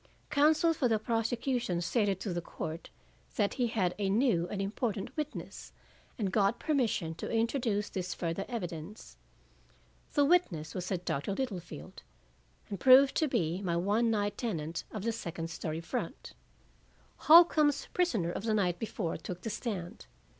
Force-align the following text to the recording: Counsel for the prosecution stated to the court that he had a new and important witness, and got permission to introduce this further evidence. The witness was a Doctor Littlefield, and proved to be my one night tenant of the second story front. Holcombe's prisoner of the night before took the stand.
Counsel 0.31 0.73
for 0.73 0.87
the 0.87 0.97
prosecution 0.97 1.79
stated 1.79 2.19
to 2.21 2.33
the 2.33 2.41
court 2.41 2.89
that 3.35 3.53
he 3.53 3.67
had 3.67 3.93
a 3.99 4.09
new 4.09 4.47
and 4.47 4.59
important 4.59 5.15
witness, 5.15 5.73
and 6.17 6.31
got 6.31 6.57
permission 6.59 7.13
to 7.13 7.29
introduce 7.29 7.87
this 7.87 8.15
further 8.15 8.43
evidence. 8.49 9.17
The 10.13 10.25
witness 10.25 10.73
was 10.73 10.89
a 10.89 10.97
Doctor 10.97 11.33
Littlefield, 11.35 12.01
and 12.67 12.79
proved 12.79 13.13
to 13.17 13.27
be 13.27 13.61
my 13.61 13.77
one 13.77 14.09
night 14.09 14.39
tenant 14.39 14.85
of 14.91 15.03
the 15.03 15.11
second 15.11 15.51
story 15.51 15.81
front. 15.81 16.33
Holcombe's 17.27 17.85
prisoner 17.93 18.31
of 18.31 18.41
the 18.45 18.55
night 18.55 18.79
before 18.79 19.17
took 19.17 19.41
the 19.41 19.51
stand. 19.51 20.07